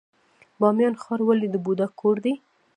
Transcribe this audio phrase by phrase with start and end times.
[0.59, 2.33] بامیان ښار ولې د بودا کور دی؟